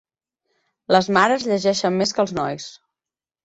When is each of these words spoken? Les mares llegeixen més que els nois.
Les 0.95 1.11
mares 1.19 1.47
llegeixen 1.53 1.97
més 2.01 2.17
que 2.17 2.27
els 2.27 2.37
nois. 2.41 2.69